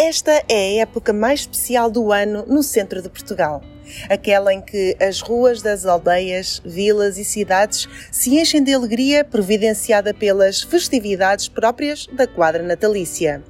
[0.00, 3.60] Esta é a época mais especial do ano no centro de Portugal.
[4.08, 10.14] Aquela em que as ruas das aldeias, vilas e cidades se enchem de alegria providenciada
[10.14, 13.42] pelas festividades próprias da quadra natalícia.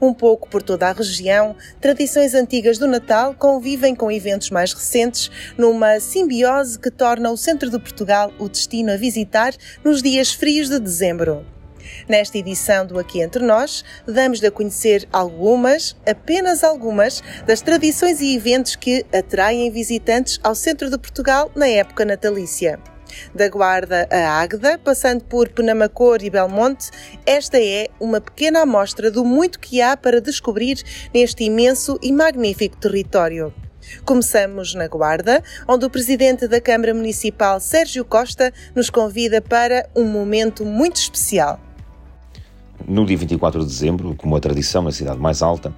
[0.00, 5.30] Um pouco por toda a região, tradições antigas do Natal convivem com eventos mais recentes
[5.58, 9.52] numa simbiose que torna o centro de Portugal o destino a visitar
[9.84, 11.44] nos dias frios de dezembro.
[12.08, 18.34] Nesta edição do Aqui Entre Nós, damos-lhe a conhecer algumas, apenas algumas, das tradições e
[18.34, 22.78] eventos que atraem visitantes ao centro de Portugal na época natalícia.
[23.34, 26.90] Da Guarda a Águeda, passando por Penamacor e Belmonte,
[27.26, 32.76] esta é uma pequena amostra do muito que há para descobrir neste imenso e magnífico
[32.76, 33.52] território.
[34.04, 40.04] Começamos na Guarda, onde o presidente da Câmara Municipal, Sérgio Costa, nos convida para um
[40.04, 41.58] momento muito especial.
[42.86, 45.72] No dia 24 de dezembro, como a tradição na cidade mais alta,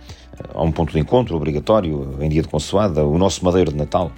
[0.55, 4.13] há um ponto de encontro obrigatório em dia de consoada, o nosso Madeiro de Natal.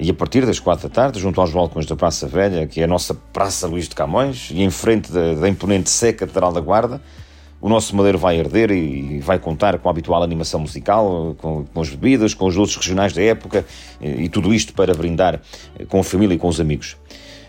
[0.00, 2.84] E a partir das quatro da tarde, junto aos balcões da Praça Velha, que é
[2.84, 6.60] a nossa Praça Luís de Camões, e em frente da, da imponente Sé Catedral da
[6.60, 7.02] Guarda,
[7.60, 11.80] o nosso Madeiro vai arder e vai contar com a habitual animação musical, com, com
[11.80, 13.66] as bebidas, com os doces regionais da época,
[14.00, 15.40] e tudo isto para brindar
[15.88, 16.96] com a família e com os amigos.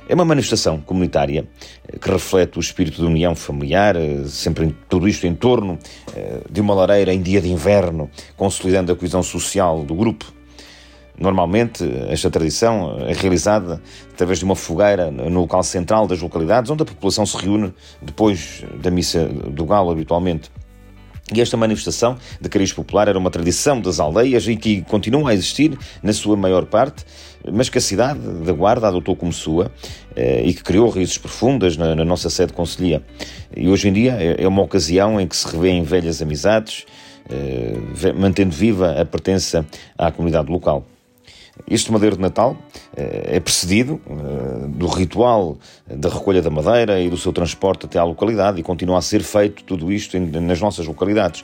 [0.10, 1.48] É uma manifestação comunitária
[1.88, 5.78] eh, que reflete o espírito de união familiar, eh, sempre tudo isto em torno
[6.16, 10.26] eh, de uma lareira em dia de inverno, consolidando a coesão social do grupo.
[11.16, 13.80] Normalmente, esta tradição é realizada
[14.12, 17.72] através de uma fogueira no local central das localidades, onde a população se reúne
[18.02, 20.50] depois da missa do galo, habitualmente.
[21.33, 25.33] E esta manifestação de cariz popular era uma tradição das aldeias e que continua a
[25.33, 27.05] existir na sua maior parte,
[27.52, 29.72] mas que a cidade da Guarda adotou como sua
[30.16, 33.03] eh, e que criou raízes profundas na, na nossa sede conselhia.
[33.55, 36.85] E hoje em dia é, é uma ocasião em que se revêem velhas amizades,
[37.30, 39.66] eh, mantendo viva a pertença
[39.97, 40.85] à comunidade local.
[41.68, 42.58] Este madeiro de Natal
[42.96, 48.00] eh, é precedido eh, do ritual da recolha da madeira e do seu transporte até
[48.00, 51.44] à localidade e continua a ser feito tudo isto nas nossas localidades.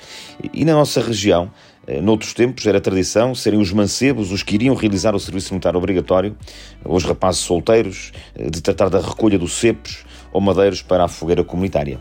[0.53, 1.51] E na nossa região,
[1.85, 5.75] eh, noutros tempos, era tradição serem os mancebos os que iriam realizar o serviço militar
[5.75, 6.35] obrigatório,
[6.83, 11.99] os rapazes solteiros, de tratar da recolha dos cepos ou madeiros para a fogueira comunitária.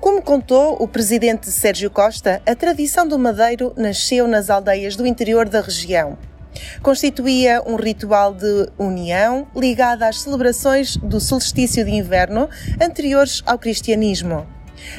[0.00, 5.48] Como contou o presidente Sérgio Costa, a tradição do madeiro nasceu nas aldeias do interior
[5.48, 6.16] da região.
[6.82, 12.48] Constituía um ritual de união ligado às celebrações do solstício de inverno
[12.80, 14.46] anteriores ao cristianismo.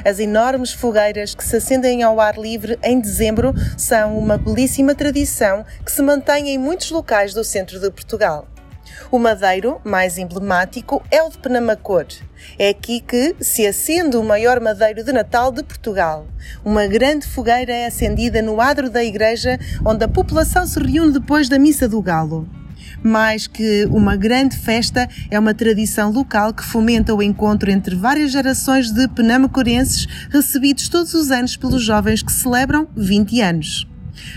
[0.04, 5.66] As enormes fogueiras que se acendem ao ar livre em dezembro são uma belíssima tradição
[5.86, 8.48] que se mantém em muitos locais do centro de Portugal.
[9.12, 12.06] O madeiro mais emblemático é o de Penamacor.
[12.58, 16.28] É aqui que se acende o maior madeiro de Natal de Portugal.
[16.64, 21.50] Uma grande fogueira é acendida no adro da igreja, onde a população se reúne depois
[21.50, 22.48] da Missa do Galo.
[23.04, 28.32] Mais que uma grande festa, é uma tradição local que fomenta o encontro entre várias
[28.32, 33.89] gerações de penamacorenses recebidos todos os anos pelos jovens que celebram 20 anos.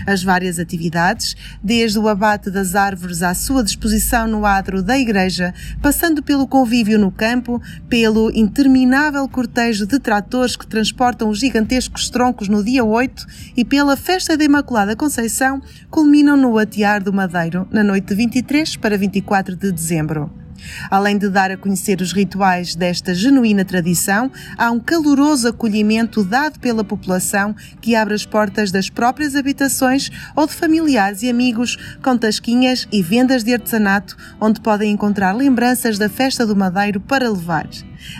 [0.05, 5.53] As várias atividades, desde o abate das árvores à sua disposição no adro da igreja,
[5.81, 12.47] passando pelo convívio no campo, pelo interminável cortejo de tratores que transportam os gigantescos troncos
[12.47, 13.25] no dia 8
[13.57, 18.77] e pela festa da Imaculada Conceição, culminam no atear do Madeiro na noite de 23
[18.77, 20.42] para 24 de dezembro.
[20.89, 26.59] Além de dar a conhecer os rituais desta genuína tradição, há um caloroso acolhimento dado
[26.59, 32.17] pela população que abre as portas das próprias habitações ou de familiares e amigos com
[32.17, 37.67] tasquinhas e vendas de artesanato onde podem encontrar lembranças da festa do Madeiro para levar.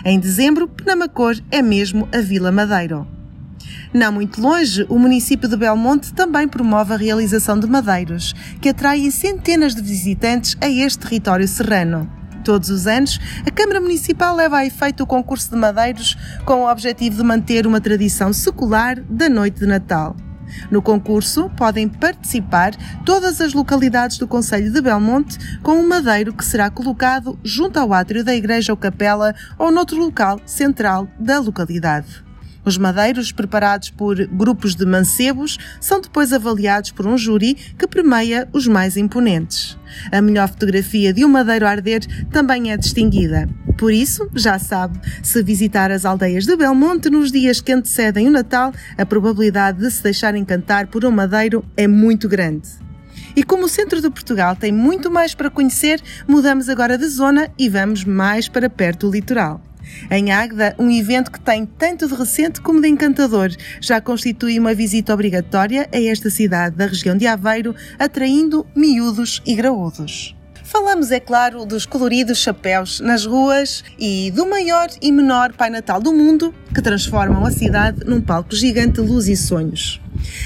[0.04, 3.06] Em dezembro, Penamacor é mesmo a Vila Madeiro.
[3.92, 9.08] Não muito longe, o município de Belmonte também promove a realização de madeiros, que atraem
[9.10, 12.10] centenas de visitantes a este território serrano.
[12.44, 16.70] Todos os anos, a Câmara Municipal leva a efeito o concurso de madeiros com o
[16.70, 20.14] objetivo de manter uma tradição secular da noite de Natal.
[20.70, 22.74] No concurso podem participar
[23.04, 27.94] todas as localidades do Conselho de Belmonte com um madeiro que será colocado junto ao
[27.94, 32.23] átrio da igreja ou capela ou noutro local central da localidade.
[32.64, 38.48] Os madeiros, preparados por grupos de mancebos, são depois avaliados por um júri que premia
[38.52, 39.78] os mais imponentes.
[40.10, 42.00] A melhor fotografia de um madeiro arder
[42.30, 43.48] também é distinguida.
[43.76, 48.30] Por isso, já sabe, se visitar as aldeias de Belmonte nos dias que antecedem o
[48.30, 52.68] Natal, a probabilidade de se deixar encantar por um madeiro é muito grande.
[53.36, 57.50] E como o centro de Portugal tem muito mais para conhecer, mudamos agora de zona
[57.58, 59.60] e vamos mais para perto do litoral.
[60.10, 63.50] Em Águeda, um evento que tem tanto de recente como de encantador,
[63.80, 69.54] já constitui uma visita obrigatória a esta cidade da região de Aveiro, atraindo miúdos e
[69.54, 70.34] graúdos.
[70.64, 76.00] Falamos, é claro, dos coloridos chapéus nas ruas e do maior e menor Pai Natal
[76.00, 80.00] do mundo que transformam a cidade num palco gigante de luz e sonhos.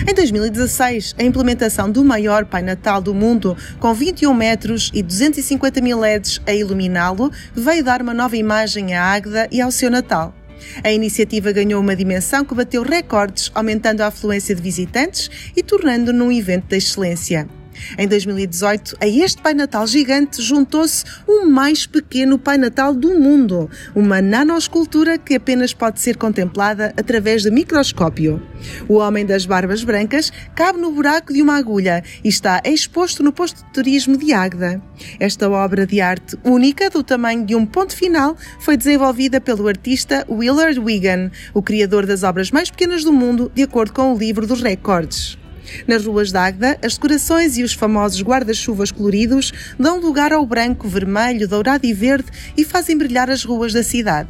[0.06, 5.80] Em 2016, a implementação do maior Pai Natal do mundo, com 21 metros e 250
[5.80, 10.34] mil LEDs a iluminá-lo, veio dar uma nova imagem à Águeda e ao seu Natal.
[10.82, 16.12] A iniciativa ganhou uma dimensão que bateu recordes, aumentando a afluência de visitantes e tornando
[16.12, 17.48] no um evento de excelência.
[17.96, 23.70] Em 2018, a este Pai Natal gigante juntou-se o mais pequeno Pai Natal do mundo,
[23.94, 28.42] uma nanoscultura que apenas pode ser contemplada através de microscópio.
[28.88, 33.32] O Homem das Barbas Brancas cabe no buraco de uma agulha e está exposto no
[33.32, 34.82] posto de turismo de Águeda.
[35.20, 40.26] Esta obra de arte única, do tamanho de um ponto final, foi desenvolvida pelo artista
[40.28, 44.46] Willard Wigan, o criador das obras mais pequenas do mundo, de acordo com o livro
[44.46, 45.38] dos recordes.
[45.86, 50.88] Nas ruas de Águeda, as decorações e os famosos guarda-chuvas coloridos dão lugar ao branco,
[50.88, 54.28] vermelho, dourado e verde e fazem brilhar as ruas da cidade.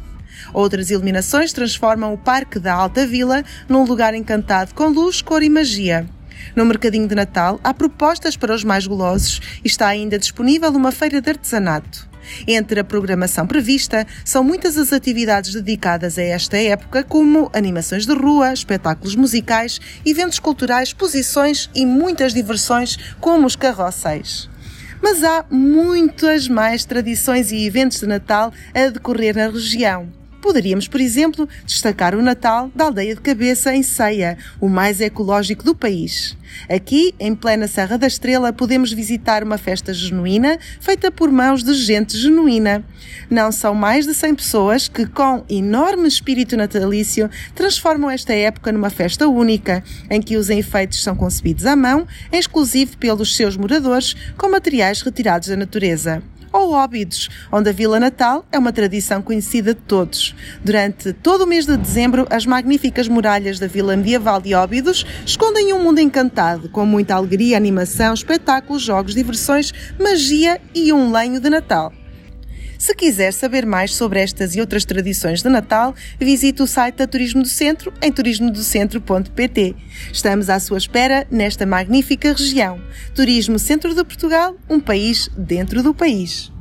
[0.53, 5.49] Outras iluminações transformam o Parque da Alta Vila num lugar encantado com luz, cor e
[5.49, 6.07] magia.
[6.55, 10.91] No Mercadinho de Natal há propostas para os mais golosos e está ainda disponível uma
[10.91, 12.08] feira de artesanato.
[12.47, 18.13] Entre a programação prevista, são muitas as atividades dedicadas a esta época, como animações de
[18.13, 24.49] rua, espetáculos musicais, eventos culturais, exposições e muitas diversões, como os carrosséis.
[25.01, 30.18] Mas há muitas mais tradições e eventos de Natal a decorrer na região.
[30.41, 35.63] Poderíamos, por exemplo, destacar o Natal da Aldeia de Cabeça em Ceia, o mais ecológico
[35.63, 36.37] do país.
[36.69, 41.73] Aqui, em plena Serra da Estrela, podemos visitar uma festa genuína feita por mãos de
[41.73, 42.83] gente genuína.
[43.29, 48.89] Não são mais de 100 pessoas que, com enorme espírito natalício, transformam esta época numa
[48.89, 54.49] festa única, em que os enfeites são concebidos à mão, exclusivo pelos seus moradores, com
[54.49, 59.81] materiais retirados da natureza ou Óbidos, onde a Vila Natal é uma tradição conhecida de
[59.81, 60.35] todos.
[60.63, 65.73] Durante todo o mês de dezembro, as magníficas muralhas da Vila Medieval de Óbidos escondem
[65.73, 71.49] um mundo encantado, com muita alegria, animação, espetáculos, jogos, diversões, magia e um lenho de
[71.49, 71.93] Natal.
[72.79, 77.05] Se quiser saber mais sobre estas e outras tradições de Natal, visite o site da
[77.05, 79.75] Turismo do Centro em turismodocentro.pt.
[80.13, 82.81] Estamos à sua espera nesta magnífica região.
[83.13, 86.53] Turismo Centro de Portugal, um país dentro do país.